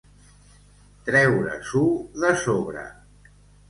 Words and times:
Treure-s'ho 1.11 1.85
de 2.25 2.35
sobre. 2.49 2.91